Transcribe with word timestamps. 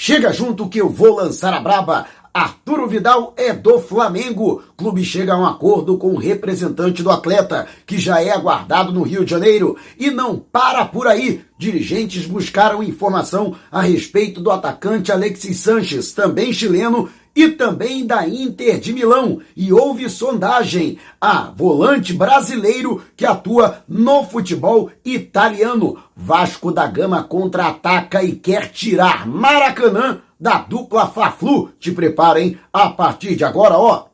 Chega 0.00 0.32
junto 0.32 0.68
que 0.68 0.80
eu 0.80 0.88
vou 0.88 1.16
lançar 1.16 1.52
a 1.52 1.58
braba. 1.58 2.06
Arturo 2.38 2.86
Vidal 2.86 3.34
é 3.36 3.52
do 3.52 3.80
Flamengo. 3.80 4.62
Clube 4.76 5.04
chega 5.04 5.34
a 5.34 5.36
um 5.36 5.44
acordo 5.44 5.98
com 5.98 6.12
o 6.12 6.18
representante 6.18 7.02
do 7.02 7.10
atleta, 7.10 7.66
que 7.84 7.98
já 7.98 8.22
é 8.22 8.30
aguardado 8.30 8.92
no 8.92 9.02
Rio 9.02 9.24
de 9.24 9.30
Janeiro. 9.32 9.76
E 9.98 10.08
não 10.08 10.38
para 10.38 10.84
por 10.84 11.08
aí. 11.08 11.44
Dirigentes 11.58 12.26
buscaram 12.26 12.80
informação 12.80 13.56
a 13.72 13.82
respeito 13.82 14.40
do 14.40 14.52
atacante 14.52 15.10
Alexis 15.10 15.58
Sanches, 15.58 16.12
também 16.12 16.52
chileno, 16.52 17.10
e 17.34 17.48
também 17.48 18.06
da 18.06 18.28
Inter 18.28 18.78
de 18.78 18.92
Milão. 18.92 19.40
E 19.56 19.72
houve 19.72 20.08
sondagem 20.08 20.96
a 21.20 21.52
volante 21.56 22.12
brasileiro 22.12 23.02
que 23.16 23.26
atua 23.26 23.82
no 23.88 24.22
futebol 24.22 24.92
italiano. 25.04 25.98
Vasco 26.16 26.70
da 26.70 26.86
Gama 26.86 27.24
contra-ataca 27.24 28.22
e 28.22 28.36
quer 28.36 28.70
tirar 28.70 29.26
Maracanã 29.26 30.20
da 30.38 30.58
dupla 30.58 31.06
Fla-Flu. 31.06 31.70
Te 31.78 31.92
preparem 31.92 32.58
a 32.72 32.88
partir 32.90 33.34
de 33.34 33.44
agora, 33.44 33.76
ó. 33.76 34.08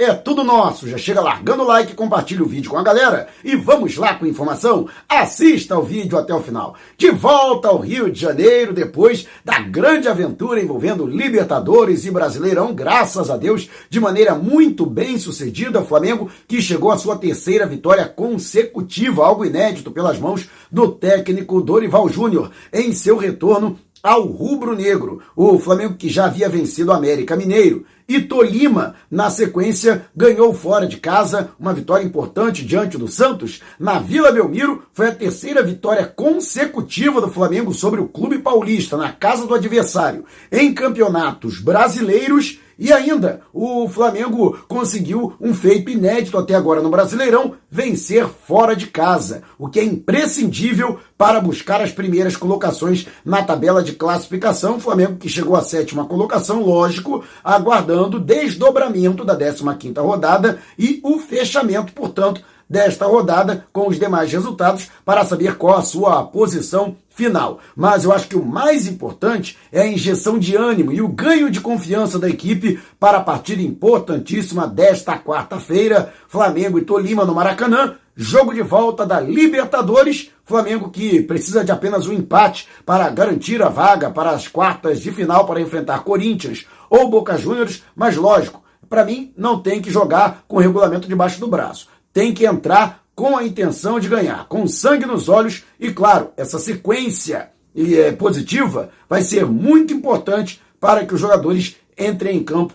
É 0.00 0.14
tudo 0.14 0.44
nosso. 0.44 0.86
Já 0.86 0.96
chega 0.96 1.20
largando 1.20 1.64
o 1.64 1.66
like, 1.66 1.92
compartilha 1.92 2.44
o 2.44 2.46
vídeo 2.46 2.70
com 2.70 2.78
a 2.78 2.84
galera 2.84 3.26
e 3.42 3.56
vamos 3.56 3.96
lá 3.96 4.14
com 4.14 4.26
informação. 4.26 4.86
Assista 5.08 5.76
o 5.76 5.82
vídeo 5.82 6.16
até 6.16 6.32
o 6.32 6.40
final. 6.40 6.76
De 6.96 7.10
volta 7.10 7.66
ao 7.66 7.80
Rio 7.80 8.08
de 8.08 8.20
Janeiro 8.20 8.72
depois 8.72 9.26
da 9.44 9.58
grande 9.58 10.06
aventura 10.06 10.62
envolvendo 10.62 11.04
Libertadores 11.04 12.06
e 12.06 12.12
Brasileirão, 12.12 12.72
graças 12.72 13.28
a 13.28 13.36
Deus, 13.36 13.68
de 13.90 13.98
maneira 13.98 14.36
muito 14.36 14.86
bem 14.86 15.18
sucedida, 15.18 15.82
Flamengo 15.82 16.30
que 16.46 16.62
chegou 16.62 16.92
à 16.92 16.96
sua 16.96 17.18
terceira 17.18 17.66
vitória 17.66 18.06
consecutiva, 18.06 19.26
algo 19.26 19.44
inédito 19.44 19.90
pelas 19.90 20.16
mãos 20.16 20.48
do 20.70 20.92
técnico 20.92 21.60
Dorival 21.60 22.08
Júnior 22.08 22.52
em 22.72 22.92
seu 22.92 23.16
retorno 23.16 23.76
ao 24.02 24.26
rubro-negro. 24.26 25.20
O 25.34 25.58
Flamengo 25.58 25.94
que 25.94 26.08
já 26.08 26.26
havia 26.26 26.48
vencido 26.48 26.90
o 26.90 26.94
América 26.94 27.36
Mineiro 27.36 27.84
e 28.08 28.22
Tolima, 28.22 28.94
na 29.10 29.28
sequência, 29.28 30.06
ganhou 30.16 30.54
fora 30.54 30.86
de 30.86 30.96
casa 30.96 31.50
uma 31.60 31.74
vitória 31.74 32.04
importante 32.04 32.64
diante 32.64 32.96
do 32.96 33.06
Santos. 33.06 33.60
Na 33.78 33.98
Vila 33.98 34.32
Belmiro, 34.32 34.82
foi 34.94 35.08
a 35.08 35.14
terceira 35.14 35.62
vitória 35.62 36.06
consecutiva 36.06 37.20
do 37.20 37.30
Flamengo 37.30 37.74
sobre 37.74 38.00
o 38.00 38.08
Clube 38.08 38.38
Paulista, 38.38 38.96
na 38.96 39.12
casa 39.12 39.46
do 39.46 39.54
adversário, 39.54 40.24
em 40.50 40.72
campeonatos 40.72 41.60
brasileiros 41.60 42.58
e 42.78 42.92
ainda, 42.92 43.40
o 43.52 43.88
Flamengo 43.88 44.56
conseguiu 44.68 45.34
um 45.40 45.52
feito 45.52 45.90
inédito 45.90 46.38
até 46.38 46.54
agora 46.54 46.80
no 46.80 46.88
Brasileirão, 46.88 47.56
vencer 47.68 48.28
fora 48.28 48.76
de 48.76 48.86
casa, 48.86 49.42
o 49.58 49.68
que 49.68 49.80
é 49.80 49.84
imprescindível 49.84 51.00
para 51.16 51.40
buscar 51.40 51.80
as 51.80 51.90
primeiras 51.90 52.36
colocações 52.36 53.08
na 53.24 53.42
tabela 53.42 53.82
de 53.82 53.94
classificação. 53.94 54.76
O 54.76 54.80
Flamengo 54.80 55.16
que 55.16 55.28
chegou 55.28 55.56
à 55.56 55.60
sétima 55.60 56.04
colocação, 56.04 56.62
lógico, 56.62 57.24
aguardando 57.42 57.97
o 58.06 58.20
desdobramento 58.20 59.24
da 59.24 59.36
15ª 59.36 60.00
rodada 60.00 60.58
e 60.78 61.00
o 61.02 61.18
fechamento, 61.18 61.92
portanto, 61.92 62.42
desta 62.68 63.06
rodada 63.06 63.66
com 63.72 63.88
os 63.88 63.98
demais 63.98 64.30
resultados 64.30 64.90
para 65.04 65.24
saber 65.24 65.56
qual 65.56 65.78
a 65.78 65.82
sua 65.82 66.22
posição 66.24 66.96
final. 67.08 67.58
Mas 67.74 68.04
eu 68.04 68.12
acho 68.12 68.28
que 68.28 68.36
o 68.36 68.44
mais 68.44 68.86
importante 68.86 69.56
é 69.72 69.80
a 69.80 69.86
injeção 69.86 70.38
de 70.38 70.54
ânimo 70.54 70.92
e 70.92 71.00
o 71.00 71.08
ganho 71.08 71.50
de 71.50 71.60
confiança 71.60 72.18
da 72.18 72.28
equipe 72.28 72.78
para 73.00 73.18
a 73.18 73.22
partida 73.22 73.62
importantíssima 73.62 74.66
desta 74.66 75.18
quarta-feira, 75.18 76.12
Flamengo 76.28 76.78
e 76.78 76.84
Tolima 76.84 77.24
no 77.24 77.34
Maracanã, 77.34 77.96
jogo 78.14 78.52
de 78.52 78.62
volta 78.62 79.06
da 79.06 79.20
Libertadores, 79.20 80.30
Flamengo 80.44 80.90
que 80.90 81.22
precisa 81.22 81.64
de 81.64 81.70
apenas 81.70 82.06
um 82.06 82.12
empate 82.12 82.68
para 82.84 83.08
garantir 83.10 83.62
a 83.62 83.68
vaga 83.68 84.10
para 84.10 84.30
as 84.30 84.48
quartas 84.48 85.00
de 85.00 85.12
final 85.12 85.46
para 85.46 85.60
enfrentar 85.60 86.04
Corinthians 86.04 86.66
ou 86.88 87.08
Boca 87.08 87.36
Juniors, 87.36 87.82
mas 87.94 88.16
lógico, 88.16 88.62
para 88.88 89.04
mim 89.04 89.32
não 89.36 89.60
tem 89.60 89.82
que 89.82 89.90
jogar 89.90 90.44
com 90.48 90.56
o 90.56 90.60
regulamento 90.60 91.08
debaixo 91.08 91.40
do 91.40 91.48
braço. 91.48 91.88
Tem 92.12 92.32
que 92.32 92.46
entrar 92.46 93.02
com 93.14 93.36
a 93.36 93.44
intenção 93.44 93.98
de 93.98 94.08
ganhar, 94.08 94.46
com 94.46 94.66
sangue 94.68 95.04
nos 95.04 95.28
olhos 95.28 95.64
e, 95.78 95.90
claro, 95.90 96.30
essa 96.36 96.58
sequência 96.58 97.50
é, 97.76 98.12
positiva 98.12 98.90
vai 99.08 99.22
ser 99.22 99.44
muito 99.44 99.92
importante 99.92 100.62
para 100.78 101.04
que 101.04 101.14
os 101.14 101.20
jogadores 101.20 101.76
entrem 101.98 102.36
em 102.36 102.44
campo 102.44 102.74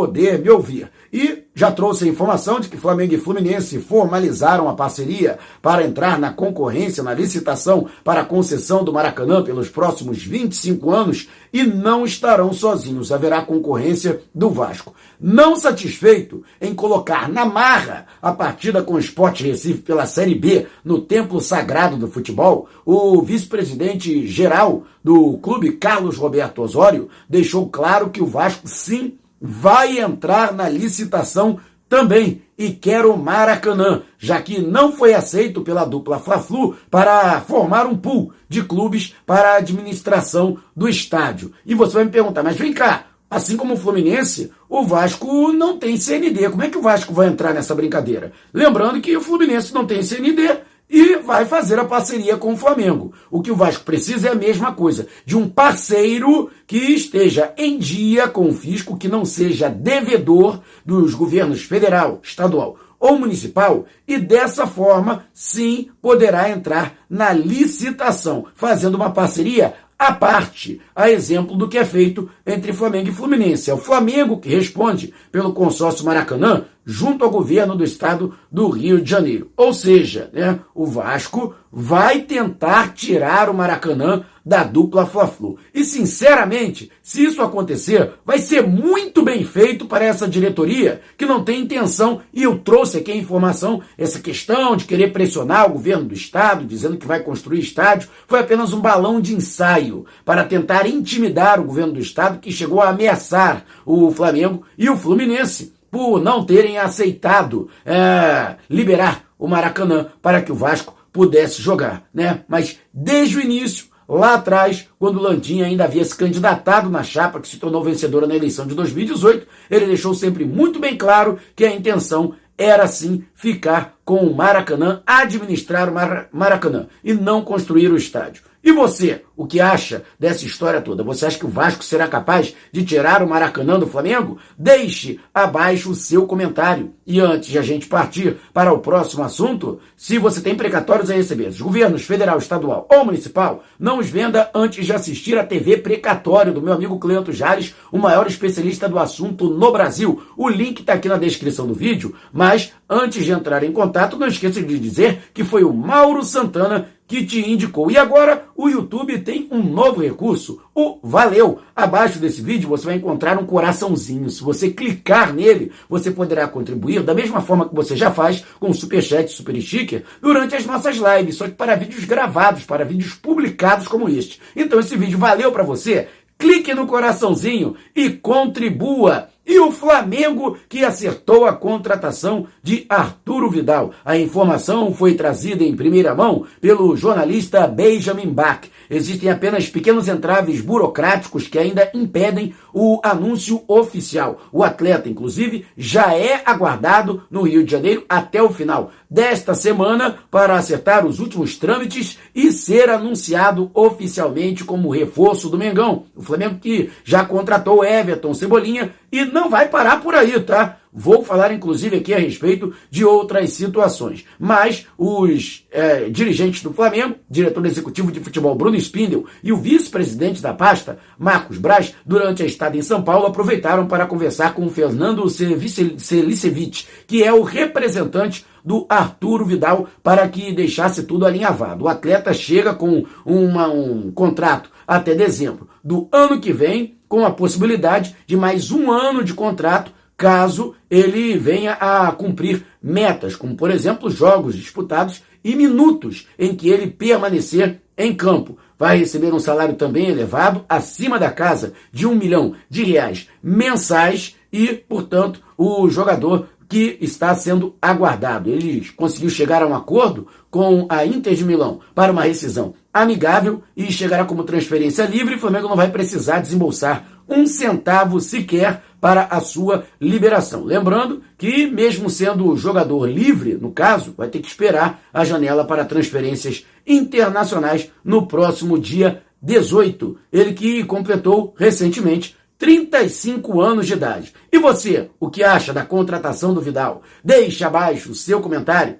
poder 0.00 0.38
me 0.38 0.48
ouvir. 0.48 0.90
E 1.12 1.42
já 1.54 1.70
trouxe 1.70 2.04
a 2.04 2.08
informação 2.08 2.58
de 2.58 2.70
que 2.70 2.76
Flamengo 2.78 3.12
e 3.12 3.18
Fluminense 3.18 3.78
formalizaram 3.80 4.66
a 4.66 4.72
parceria 4.72 5.38
para 5.60 5.84
entrar 5.84 6.18
na 6.18 6.32
concorrência, 6.32 7.02
na 7.02 7.12
licitação 7.12 7.86
para 8.02 8.22
a 8.22 8.24
concessão 8.24 8.82
do 8.82 8.94
Maracanã 8.94 9.42
pelos 9.42 9.68
próximos 9.68 10.22
25 10.22 10.90
anos 10.90 11.28
e 11.52 11.64
não 11.64 12.06
estarão 12.06 12.50
sozinhos. 12.50 13.12
Haverá 13.12 13.42
concorrência 13.42 14.22
do 14.34 14.48
Vasco. 14.48 14.94
Não 15.20 15.54
satisfeito 15.54 16.42
em 16.62 16.74
colocar 16.74 17.28
na 17.28 17.44
marra 17.44 18.06
a 18.22 18.32
partida 18.32 18.82
com 18.82 18.94
o 18.94 18.98
Sport 18.98 19.42
Recife 19.42 19.82
pela 19.82 20.06
Série 20.06 20.34
B 20.34 20.66
no 20.82 21.02
templo 21.02 21.42
sagrado 21.42 21.98
do 21.98 22.08
futebol, 22.08 22.68
o 22.86 23.20
vice-presidente 23.20 24.26
geral 24.26 24.84
do 25.04 25.36
clube, 25.38 25.72
Carlos 25.72 26.16
Roberto 26.16 26.62
Osório, 26.62 27.10
deixou 27.28 27.68
claro 27.68 28.08
que 28.08 28.22
o 28.22 28.26
Vasco 28.26 28.66
sim 28.66 29.18
vai 29.40 29.98
entrar 29.98 30.52
na 30.52 30.68
licitação 30.68 31.58
também 31.88 32.42
e 32.56 32.70
quer 32.70 33.04
o 33.04 33.16
Maracanã, 33.16 34.02
já 34.16 34.40
que 34.40 34.60
não 34.60 34.92
foi 34.92 35.12
aceito 35.12 35.62
pela 35.62 35.84
dupla 35.84 36.20
Fla-Flu 36.20 36.76
para 36.90 37.40
formar 37.40 37.86
um 37.86 37.96
pool 37.96 38.32
de 38.48 38.62
clubes 38.62 39.14
para 39.26 39.54
a 39.54 39.56
administração 39.56 40.58
do 40.76 40.88
estádio. 40.88 41.52
E 41.66 41.74
você 41.74 41.94
vai 41.94 42.04
me 42.04 42.10
perguntar, 42.10 42.42
mas 42.42 42.56
vem 42.56 42.72
cá, 42.72 43.06
assim 43.28 43.56
como 43.56 43.74
o 43.74 43.76
Fluminense, 43.76 44.52
o 44.68 44.84
Vasco 44.84 45.52
não 45.52 45.78
tem 45.78 45.96
CND. 45.96 46.50
Como 46.50 46.62
é 46.62 46.68
que 46.68 46.78
o 46.78 46.82
Vasco 46.82 47.12
vai 47.12 47.28
entrar 47.28 47.52
nessa 47.52 47.74
brincadeira? 47.74 48.32
Lembrando 48.54 49.00
que 49.00 49.16
o 49.16 49.20
Fluminense 49.20 49.74
não 49.74 49.86
tem 49.86 50.02
CND 50.02 50.60
e 50.90 51.16
vai 51.16 51.46
fazer 51.46 51.78
a 51.78 51.84
parceria 51.84 52.36
com 52.36 52.52
o 52.52 52.56
Flamengo. 52.56 53.14
O 53.30 53.40
que 53.40 53.52
o 53.52 53.56
Vasco 53.56 53.84
precisa 53.84 54.28
é 54.28 54.32
a 54.32 54.34
mesma 54.34 54.74
coisa, 54.74 55.06
de 55.24 55.36
um 55.36 55.48
parceiro 55.48 56.50
que 56.66 56.76
esteja 56.76 57.54
em 57.56 57.78
dia 57.78 58.26
com 58.26 58.48
o 58.48 58.52
fisco, 58.52 58.96
que 58.98 59.08
não 59.08 59.24
seja 59.24 59.68
devedor 59.68 60.60
dos 60.84 61.14
governos 61.14 61.62
federal, 61.62 62.18
estadual 62.22 62.76
ou 62.98 63.18
municipal, 63.18 63.86
e 64.06 64.18
dessa 64.18 64.66
forma, 64.66 65.24
sim, 65.32 65.88
poderá 66.02 66.50
entrar 66.50 66.98
na 67.08 67.32
licitação, 67.32 68.44
fazendo 68.54 68.94
uma 68.94 69.10
parceria 69.10 69.72
à 70.00 70.12
parte, 70.12 70.80
a 70.96 71.10
exemplo 71.10 71.54
do 71.54 71.68
que 71.68 71.76
é 71.76 71.84
feito 71.84 72.30
entre 72.46 72.72
Flamengo 72.72 73.10
e 73.10 73.12
Fluminense. 73.12 73.70
É 73.70 73.74
o 73.74 73.76
Flamengo 73.76 74.38
que 74.38 74.48
responde 74.48 75.12
pelo 75.30 75.52
consórcio 75.52 76.06
Maracanã 76.06 76.64
junto 76.86 77.22
ao 77.22 77.30
governo 77.30 77.76
do 77.76 77.84
estado 77.84 78.34
do 78.50 78.70
Rio 78.70 78.98
de 78.98 79.10
Janeiro. 79.10 79.50
Ou 79.54 79.74
seja, 79.74 80.30
né, 80.32 80.58
o 80.74 80.86
Vasco 80.86 81.54
vai 81.70 82.22
tentar 82.22 82.94
tirar 82.94 83.50
o 83.50 83.54
Maracanã 83.54 84.24
da 84.44 84.64
dupla 84.64 85.06
Fla-Flu. 85.06 85.58
E 85.74 85.84
sinceramente, 85.84 86.90
se 87.02 87.24
isso 87.24 87.42
acontecer, 87.42 88.12
vai 88.24 88.38
ser 88.38 88.66
muito 88.66 89.22
bem 89.22 89.44
feito 89.44 89.86
para 89.86 90.04
essa 90.04 90.28
diretoria 90.28 91.00
que 91.16 91.26
não 91.26 91.44
tem 91.44 91.60
intenção, 91.60 92.20
e 92.32 92.42
eu 92.42 92.58
trouxe 92.58 92.98
aqui 92.98 93.12
a 93.12 93.16
informação, 93.16 93.82
essa 93.96 94.18
questão 94.20 94.76
de 94.76 94.84
querer 94.84 95.12
pressionar 95.12 95.66
o 95.66 95.72
governo 95.74 96.04
do 96.04 96.14
estado, 96.14 96.64
dizendo 96.64 96.96
que 96.96 97.06
vai 97.06 97.20
construir 97.20 97.60
estádio, 97.60 98.08
foi 98.26 98.40
apenas 98.40 98.72
um 98.72 98.80
balão 98.80 99.20
de 99.20 99.34
ensaio 99.34 100.06
para 100.24 100.44
tentar 100.44 100.86
intimidar 100.86 101.60
o 101.60 101.64
governo 101.64 101.94
do 101.94 102.00
estado 102.00 102.38
que 102.38 102.52
chegou 102.52 102.80
a 102.80 102.90
ameaçar 102.90 103.64
o 103.84 104.10
Flamengo 104.10 104.62
e 104.76 104.88
o 104.88 104.96
Fluminense 104.96 105.72
por 105.90 106.22
não 106.22 106.44
terem 106.44 106.78
aceitado 106.78 107.68
é, 107.84 108.56
liberar 108.68 109.24
o 109.38 109.48
Maracanã 109.48 110.06
para 110.22 110.40
que 110.40 110.52
o 110.52 110.54
Vasco 110.54 110.94
pudesse 111.12 111.60
jogar, 111.60 112.04
né? 112.14 112.44
Mas 112.48 112.78
desde 112.94 113.36
o 113.36 113.40
início, 113.40 113.86
lá 114.16 114.34
atrás, 114.34 114.88
quando 114.98 115.20
Landim 115.20 115.62
ainda 115.62 115.84
havia 115.84 116.04
se 116.04 116.16
candidatado 116.16 116.90
na 116.90 117.02
chapa 117.02 117.40
que 117.40 117.48
se 117.48 117.58
tornou 117.58 117.84
vencedora 117.84 118.26
na 118.26 118.34
eleição 118.34 118.66
de 118.66 118.74
2018, 118.74 119.46
ele 119.70 119.86
deixou 119.86 120.14
sempre 120.14 120.44
muito 120.44 120.80
bem 120.80 120.96
claro 120.96 121.38
que 121.54 121.64
a 121.64 121.72
intenção 121.72 122.34
era 122.58 122.86
sim 122.86 123.24
ficar 123.34 123.94
com 124.04 124.26
o 124.26 124.34
Maracanã, 124.34 125.02
administrar 125.06 125.88
o 125.88 125.94
Maracanã 126.36 126.88
e 127.02 127.14
não 127.14 127.42
construir 127.42 127.90
o 127.90 127.96
estádio. 127.96 128.49
E 128.62 128.72
você, 128.72 129.22
o 129.34 129.46
que 129.46 129.58
acha 129.58 130.02
dessa 130.18 130.44
história 130.44 130.82
toda? 130.82 131.02
Você 131.02 131.24
acha 131.24 131.38
que 131.38 131.46
o 131.46 131.50
Vasco 131.50 131.82
será 131.82 132.06
capaz 132.06 132.54
de 132.70 132.84
tirar 132.84 133.22
o 133.22 133.28
Maracanã 133.28 133.78
do 133.78 133.86
Flamengo? 133.86 134.36
Deixe 134.58 135.18
abaixo 135.32 135.90
o 135.90 135.94
seu 135.94 136.26
comentário. 136.26 136.92
E 137.06 137.18
antes 137.20 137.48
de 137.48 137.58
a 137.58 137.62
gente 137.62 137.86
partir 137.86 138.36
para 138.52 138.70
o 138.70 138.80
próximo 138.80 139.24
assunto, 139.24 139.80
se 139.96 140.18
você 140.18 140.42
tem 140.42 140.54
precatórios 140.54 141.10
a 141.10 141.14
receber 141.14 141.46
dos 141.46 141.60
governos 141.60 142.02
federal, 142.02 142.36
estadual 142.36 142.86
ou 142.90 143.04
municipal, 143.04 143.64
não 143.78 143.98
os 143.98 144.10
venda 144.10 144.50
antes 144.54 144.84
de 144.84 144.92
assistir 144.92 145.38
a 145.38 145.44
TV 145.44 145.78
Precatório 145.78 146.52
do 146.52 146.60
meu 146.60 146.74
amigo 146.74 146.98
Cleanto 146.98 147.32
Jales, 147.32 147.74
o 147.90 147.98
maior 147.98 148.26
especialista 148.26 148.88
do 148.88 148.98
assunto 148.98 149.48
no 149.48 149.72
Brasil. 149.72 150.22
O 150.36 150.50
link 150.50 150.80
está 150.80 150.92
aqui 150.92 151.08
na 151.08 151.16
descrição 151.16 151.66
do 151.66 151.74
vídeo, 151.74 152.14
mas 152.30 152.72
antes 152.88 153.24
de 153.24 153.32
entrar 153.32 153.64
em 153.64 153.72
contato, 153.72 154.18
não 154.18 154.26
esqueça 154.26 154.62
de 154.62 154.78
dizer 154.78 155.30
que 155.32 155.44
foi 155.44 155.64
o 155.64 155.72
Mauro 155.72 156.22
Santana 156.22 156.88
que 157.10 157.26
te 157.26 157.40
indicou. 157.40 157.90
E 157.90 157.98
agora 157.98 158.44
o 158.56 158.68
YouTube 158.68 159.18
tem 159.18 159.48
um 159.50 159.60
novo 159.60 160.00
recurso, 160.00 160.62
o 160.72 161.00
Valeu. 161.02 161.58
Abaixo 161.74 162.20
desse 162.20 162.40
vídeo 162.40 162.68
você 162.68 162.86
vai 162.86 162.94
encontrar 162.94 163.36
um 163.36 163.44
coraçãozinho. 163.44 164.30
Se 164.30 164.40
você 164.44 164.70
clicar 164.70 165.34
nele, 165.34 165.72
você 165.88 166.12
poderá 166.12 166.46
contribuir 166.46 167.02
da 167.02 167.12
mesma 167.12 167.40
forma 167.40 167.68
que 167.68 167.74
você 167.74 167.96
já 167.96 168.12
faz 168.12 168.44
com 168.60 168.70
o 168.70 168.74
Superchat 168.74 169.28
Super 169.32 169.60
Sticker 169.60 170.04
durante 170.22 170.54
as 170.54 170.64
nossas 170.64 170.98
lives, 170.98 171.34
só 171.34 171.46
que 171.46 171.54
para 171.54 171.74
vídeos 171.74 172.04
gravados, 172.04 172.62
para 172.62 172.84
vídeos 172.84 173.14
publicados 173.14 173.88
como 173.88 174.08
este. 174.08 174.40
Então 174.54 174.78
esse 174.78 174.96
vídeo 174.96 175.18
valeu 175.18 175.50
para 175.50 175.64
você? 175.64 176.06
Clique 176.38 176.72
no 176.72 176.86
coraçãozinho 176.86 177.74
e 177.92 178.08
contribua. 178.10 179.30
E 179.50 179.58
o 179.58 179.72
Flamengo 179.72 180.56
que 180.68 180.84
acertou 180.84 181.44
a 181.44 181.52
contratação 181.52 182.46
de 182.62 182.86
Arturo 182.88 183.50
Vidal. 183.50 183.90
A 184.04 184.16
informação 184.16 184.94
foi 184.94 185.14
trazida 185.14 185.64
em 185.64 185.74
primeira 185.74 186.14
mão 186.14 186.46
pelo 186.60 186.96
jornalista 186.96 187.66
Benjamin 187.66 188.28
Bach. 188.28 188.60
Existem 188.88 189.28
apenas 189.28 189.68
pequenos 189.68 190.06
entraves 190.06 190.60
burocráticos 190.60 191.48
que 191.48 191.58
ainda 191.58 191.90
impedem 191.92 192.54
o 192.72 193.00
anúncio 193.02 193.64
oficial. 193.66 194.40
O 194.52 194.62
atleta, 194.62 195.08
inclusive, 195.08 195.66
já 195.76 196.14
é 196.14 196.42
aguardado 196.46 197.24
no 197.28 197.42
Rio 197.42 197.64
de 197.64 197.72
Janeiro 197.72 198.04
até 198.08 198.40
o 198.40 198.50
final 198.50 198.92
desta 199.10 199.54
semana 199.54 200.18
para 200.30 200.54
acertar 200.54 201.04
os 201.04 201.18
últimos 201.18 201.56
trâmites 201.56 202.18
e 202.32 202.52
ser 202.52 202.88
anunciado 202.88 203.68
oficialmente 203.74 204.62
como 204.62 204.90
reforço 204.90 205.48
do 205.48 205.58
Mengão. 205.58 206.04
O 206.14 206.22
Flamengo 206.22 206.60
que 206.60 206.90
já 207.02 207.24
contratou 207.24 207.84
Everton 207.84 208.32
Cebolinha 208.32 208.94
e 209.10 209.24
não 209.24 209.39
vai 209.48 209.68
parar 209.68 210.02
por 210.02 210.14
aí, 210.14 210.38
tá? 210.40 210.78
Vou 210.92 211.22
falar, 211.22 211.52
inclusive, 211.52 211.98
aqui 211.98 212.12
a 212.12 212.18
respeito 212.18 212.74
de 212.90 213.04
outras 213.04 213.50
situações. 213.50 214.24
Mas 214.38 214.86
os 214.98 215.64
é, 215.70 216.10
dirigentes 216.10 216.62
do 216.62 216.72
Flamengo, 216.72 217.14
diretor 217.30 217.64
executivo 217.64 218.10
de 218.10 218.18
futebol 218.18 218.56
Bruno 218.56 218.76
Spindel 218.76 219.24
e 219.42 219.52
o 219.52 219.56
vice-presidente 219.56 220.42
da 220.42 220.52
pasta, 220.52 220.98
Marcos 221.16 221.58
Braz, 221.58 221.94
durante 222.04 222.42
a 222.42 222.46
estada 222.46 222.76
em 222.76 222.82
São 222.82 223.02
Paulo, 223.02 223.26
aproveitaram 223.26 223.86
para 223.86 224.06
conversar 224.06 224.52
com 224.52 224.66
o 224.66 224.70
Fernando 224.70 225.28
Selicevic, 225.28 226.86
que 227.06 227.22
é 227.22 227.32
o 227.32 227.42
representante 227.42 228.44
do 228.64 228.84
Arturo 228.88 229.44
Vidal 229.44 229.88
para 230.02 230.26
que 230.28 230.52
deixasse 230.52 231.04
tudo 231.04 231.24
alinhavado. 231.24 231.84
O 231.84 231.88
atleta 231.88 232.34
chega 232.34 232.74
com 232.74 233.04
uma, 233.24 233.68
um 233.68 234.10
contrato 234.10 234.70
até 234.86 235.14
dezembro 235.14 235.68
do 235.82 236.08
ano 236.12 236.40
que 236.40 236.52
vem, 236.52 236.98
com 237.10 237.26
a 237.26 237.30
possibilidade 237.32 238.14
de 238.24 238.36
mais 238.36 238.70
um 238.70 238.88
ano 238.88 239.24
de 239.24 239.34
contrato 239.34 239.92
caso 240.16 240.76
ele 240.88 241.36
venha 241.36 241.72
a 241.72 242.12
cumprir 242.12 242.64
metas, 242.80 243.34
como 243.34 243.56
por 243.56 243.68
exemplo 243.68 244.08
jogos 244.08 244.54
disputados 244.54 245.20
e 245.42 245.56
minutos 245.56 246.28
em 246.38 246.54
que 246.54 246.68
ele 246.68 246.86
permanecer 246.86 247.80
em 247.98 248.14
campo. 248.14 248.56
Vai 248.78 248.96
receber 248.96 249.34
um 249.34 249.40
salário 249.40 249.74
também 249.74 250.06
elevado, 250.06 250.64
acima 250.68 251.18
da 251.18 251.32
casa 251.32 251.72
de 251.92 252.06
um 252.06 252.14
milhão 252.14 252.54
de 252.70 252.84
reais 252.84 253.28
mensais 253.42 254.36
e, 254.52 254.68
portanto, 254.68 255.42
o 255.58 255.90
jogador 255.90 256.46
que 256.70 256.96
está 257.00 257.34
sendo 257.34 257.74
aguardado. 257.82 258.48
Ele 258.48 258.88
conseguiu 258.96 259.28
chegar 259.28 259.60
a 259.60 259.66
um 259.66 259.74
acordo 259.74 260.28
com 260.48 260.86
a 260.88 261.04
Inter 261.04 261.34
de 261.34 261.44
Milão 261.44 261.80
para 261.94 262.12
uma 262.12 262.22
rescisão 262.22 262.74
amigável 262.94 263.62
e 263.76 263.90
chegará 263.90 264.24
como 264.24 264.44
transferência 264.44 265.04
livre. 265.04 265.34
O 265.34 265.38
Flamengo 265.38 265.68
não 265.68 265.74
vai 265.74 265.90
precisar 265.90 266.38
desembolsar 266.38 267.04
um 267.28 267.44
centavo 267.44 268.20
sequer 268.20 268.84
para 269.00 269.24
a 269.24 269.40
sua 269.40 269.84
liberação. 270.00 270.64
Lembrando 270.64 271.22
que, 271.36 271.66
mesmo 271.66 272.08
sendo 272.08 272.56
jogador 272.56 273.06
livre, 273.06 273.54
no 273.54 273.72
caso, 273.72 274.14
vai 274.16 274.28
ter 274.28 274.38
que 274.38 274.48
esperar 274.48 275.02
a 275.12 275.24
janela 275.24 275.64
para 275.64 275.84
transferências 275.84 276.64
internacionais 276.86 277.90
no 278.04 278.26
próximo 278.28 278.78
dia 278.78 279.22
18. 279.42 280.16
Ele 280.32 280.52
que 280.52 280.84
completou 280.84 281.52
recentemente 281.58 282.36
35 282.60 283.58
anos 283.58 283.86
de 283.86 283.94
idade. 283.94 284.34
E 284.52 284.58
você, 284.58 285.10
o 285.18 285.30
que 285.30 285.42
acha 285.42 285.72
da 285.72 285.82
contratação 285.82 286.52
do 286.52 286.60
Vidal? 286.60 287.02
Deixe 287.24 287.64
abaixo 287.64 288.12
o 288.12 288.14
seu 288.14 288.42
comentário. 288.42 288.98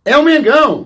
é 0.04 0.16
o 0.16 0.23
Mengão! 0.23 0.80